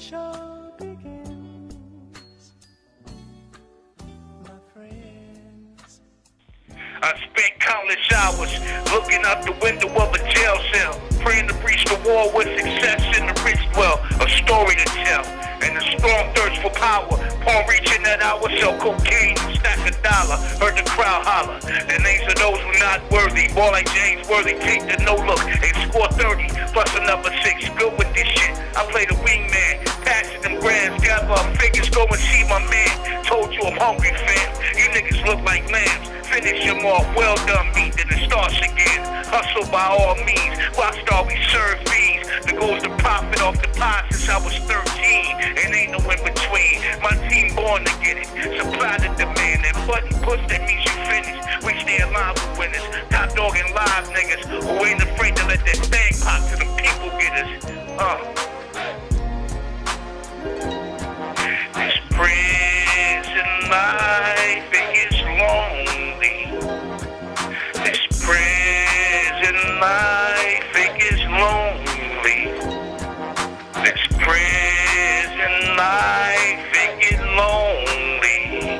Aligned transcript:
show 0.00 0.72
begins. 0.78 1.74
My 4.42 4.56
friends. 4.72 6.00
I 7.02 7.12
spent 7.28 7.60
countless 7.60 8.12
hours 8.16 8.52
looking 8.94 9.20
out 9.26 9.44
the 9.44 9.52
window 9.60 9.88
of 10.00 10.14
a 10.14 10.18
jail 10.32 10.56
cell, 10.72 10.98
praying 11.20 11.48
to 11.48 11.54
breach 11.60 11.84
the 11.84 12.00
wall 12.08 12.32
with 12.34 12.48
success 12.56 13.04
in 13.18 13.26
the 13.26 13.36
rich 13.44 13.60
dwell. 13.74 14.00
A 14.24 14.28
story 14.40 14.74
to 14.76 14.88
tell, 15.04 15.24
and 15.60 15.76
a 15.76 15.82
strong 15.98 16.32
thirst 16.34 16.62
for 16.62 16.70
power. 16.70 17.20
Upon 17.42 17.68
reaching 17.68 18.02
that 18.04 18.22
hour, 18.22 18.48
sell 18.58 18.78
cocaine 18.78 19.36
stack 19.60 19.84
a 19.84 19.92
dollar. 20.00 20.40
Heard 20.64 20.78
the 20.80 20.88
crowd 20.88 21.26
holler. 21.26 21.60
The 21.60 21.98
names 22.00 22.24
of 22.24 22.36
those 22.36 22.58
who 22.60 22.72
not 22.80 23.04
worthy. 23.12 23.52
Ball 23.52 23.72
like 23.72 23.92
James 23.92 24.26
Worthy, 24.28 24.56
take 24.64 24.88
the 24.88 24.96
no 25.04 25.14
look 25.14 25.44
and 25.44 25.76
score 25.92 26.08
30 26.16 26.48
plus 26.72 26.88
another 26.96 27.30
six. 27.44 27.68
Good 27.76 27.92
with 27.98 28.08
this 28.14 28.29
go 32.00 32.06
and 32.08 32.22
see 32.32 32.44
my 32.48 32.60
man. 32.72 33.24
Told 33.24 33.52
you 33.52 33.60
I'm 33.68 33.76
hungry, 33.76 34.12
fam. 34.24 34.48
You 34.72 34.88
niggas 34.96 35.20
look 35.28 35.40
like 35.44 35.68
lambs. 35.70 36.08
Finish 36.32 36.64
them 36.64 36.86
off, 36.86 37.04
well 37.16 37.36
done, 37.44 37.68
meet, 37.74 37.92
then 37.96 38.08
it 38.08 38.24
starts 38.24 38.56
again. 38.58 39.02
Hustle 39.28 39.68
by 39.70 39.84
all 39.84 40.14
means, 40.24 40.56
rockstar, 40.78 41.26
we 41.26 41.36
serve 41.50 41.78
bees. 41.90 42.24
The 42.46 42.56
goes 42.56 42.80
the 42.82 42.90
profit 43.02 43.42
off 43.42 43.60
the 43.60 43.68
pie 43.76 44.06
since 44.10 44.30
I 44.30 44.38
was 44.38 44.54
13, 44.64 45.58
and 45.58 45.74
ain't 45.74 45.92
no 45.92 45.98
in 45.98 46.20
between. 46.22 46.78
My 47.02 47.14
team 47.28 47.54
born 47.54 47.84
to 47.84 47.92
get 48.00 48.16
it, 48.16 48.28
supply 48.56 48.96
the 48.98 49.10
demand, 49.18 49.66
and 49.66 49.76
button 49.86 50.14
push, 50.22 50.40
that 50.48 50.62
means 50.64 50.86
you 50.86 50.96
finish. 51.10 51.36
We 51.66 51.74
stay 51.82 52.00
alive 52.00 52.38
with 52.38 52.70
winners, 52.70 52.86
top 53.10 53.34
dog 53.34 53.58
and 53.58 53.74
live 53.74 54.06
niggas, 54.14 54.46
who 54.46 54.86
ain't 54.86 55.02
afraid 55.02 55.36
to 55.36 55.44
let 55.46 55.60
that 55.66 55.80
thing 55.92 56.12
pop 56.22 56.40
to 56.48 56.56
the 56.56 56.68
people 56.78 57.10
get 57.18 57.34
us. 57.44 57.50
Uh. 57.98 58.39
Life, 69.80 70.76
it 70.76 71.00
lonely. 71.40 72.52
This 73.80 74.02
prison 74.20 75.76
life, 75.76 76.68
it 76.76 76.92
gets 77.00 77.24
lonely. 77.40 78.76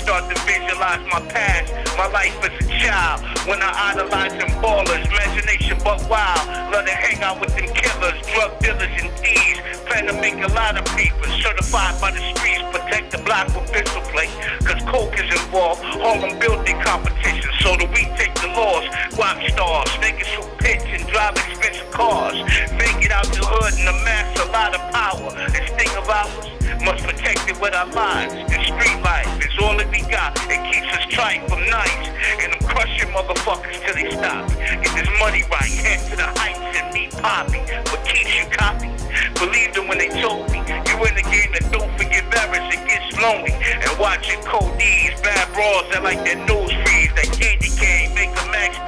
Start 0.00 0.24
to 0.32 0.36
visualize 0.48 1.04
my 1.12 1.20
past, 1.28 1.68
my 1.98 2.06
life 2.08 2.32
as 2.44 2.64
a 2.64 2.68
child. 2.80 3.20
When 3.46 3.60
I 3.60 3.92
idolize 3.92 4.32
them 4.32 4.48
ballers, 4.62 5.04
imagination 5.04 5.78
but 5.84 6.00
wild. 6.08 6.72
Love 6.72 6.86
to 6.86 6.92
hang 6.92 7.22
out 7.22 7.38
with 7.38 7.54
them 7.56 7.68
killers, 7.74 8.18
drug 8.32 8.58
dealers 8.60 8.88
and 8.88 9.12
thieves. 9.20 9.60
Plan 9.84 10.06
to 10.06 10.14
make 10.14 10.40
a 10.42 10.48
lot 10.48 10.78
of 10.78 10.84
papers, 10.96 11.32
certified 11.44 12.00
by 12.00 12.10
the 12.10 12.22
streets. 12.32 12.64
Protect 12.72 13.12
the 13.12 13.18
block 13.18 13.48
with 13.48 13.70
pistol 13.70 14.00
plate, 14.12 14.32
cause 14.64 14.80
coke 14.88 15.12
is 15.20 15.28
involved. 15.30 15.82
Harlem 15.84 16.38
building 16.38 16.80
competition, 16.80 17.50
so 17.60 17.76
that 17.76 17.88
we 17.92 18.08
take 18.16 18.35
laws. 18.56 18.88
Rock 19.20 19.38
stars, 19.52 19.92
niggas 20.00 20.32
who 20.32 20.42
pitch 20.56 20.82
and 20.88 21.06
drive 21.06 21.36
expensive 21.36 21.90
cars. 21.92 22.40
Make 22.80 23.04
it 23.04 23.12
out 23.12 23.28
the 23.28 23.44
hood 23.44 23.76
and 23.76 23.88
amass 23.92 24.32
a 24.40 24.48
lot 24.50 24.72
of 24.72 24.82
power. 24.90 25.30
This 25.52 25.68
thing 25.76 25.92
of 25.94 26.08
ours 26.08 26.48
must 26.82 27.04
protect 27.04 27.44
it 27.48 27.60
with 27.60 27.74
our 27.74 27.86
lives. 27.92 28.32
The 28.48 28.58
street 28.64 28.98
life 29.04 29.28
is 29.44 29.52
all 29.60 29.76
that 29.76 29.92
we 29.92 30.00
got. 30.08 30.32
It 30.48 30.64
keeps 30.72 30.88
us 30.96 31.04
tight 31.12 31.44
from 31.48 31.60
nights. 31.68 32.08
And 32.40 32.56
I'm 32.56 32.64
crushing 32.64 33.12
motherfuckers 33.12 33.76
till 33.84 33.94
they 33.94 34.08
stop. 34.10 34.48
Get 34.56 34.92
this 34.96 35.10
money 35.20 35.44
right, 35.52 35.76
head 35.84 36.00
to 36.10 36.16
the 36.16 36.28
heights 36.40 36.80
and 36.80 36.92
meet 36.96 37.12
Poppy. 37.20 37.60
What 37.92 38.04
keeps 38.08 38.32
you 38.40 38.48
copy? 38.50 38.88
Believed 39.36 39.76
them 39.76 39.88
when 39.88 39.98
they 39.98 40.08
told 40.20 40.50
me. 40.50 40.64
You 40.88 40.96
in 41.04 41.14
the 41.16 41.26
game 41.28 41.52
that 41.52 41.68
don't 41.72 41.92
forgive 41.96 42.24
errors, 42.32 42.68
it 42.72 42.82
gets 42.88 43.08
lonely. 43.20 43.52
And 43.52 43.92
watching 43.98 44.40
codees, 44.44 45.20
bad 45.20 45.52
bras 45.52 45.84
that 45.92 46.02
like 46.02 46.24
their 46.24 46.40
nose 46.46 46.65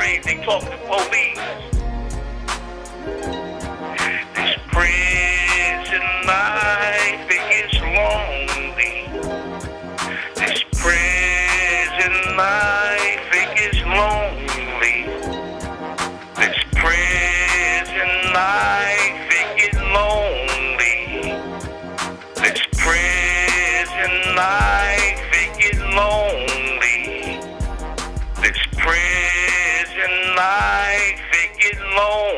a 0.09 0.21
they 0.21 0.37
talk 0.43 0.63
to 0.63 0.79
police. 0.87 1.39
This 4.35 4.53
prison 4.73 6.07
life, 6.27 7.27
it 7.37 7.45
gets 7.53 7.77
lonely. 7.99 8.95
This 10.35 10.65
prison 10.81 12.15
life, 12.37 13.29
it 13.41 13.51
gets 13.59 13.81
lonely. 14.01 14.99
This 16.41 16.59
prison 16.81 18.13
life, 18.33 19.29
it 19.41 19.49
gets 19.59 19.81
lonely. 19.99 20.97
This 22.43 22.61
prison 22.83 24.15
life, 24.37 24.78
lonely. 31.99 32.38